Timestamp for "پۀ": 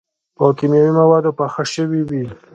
0.35-0.45